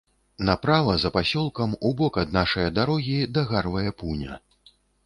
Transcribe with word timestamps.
Направа 0.47 0.95
за 1.03 1.11
пасёлкам, 1.17 1.77
убок 1.91 2.19
ад 2.25 2.35
нашае 2.41 2.67
дарогі, 2.81 3.21
дагарвае 3.39 3.89
пуня. 4.03 4.45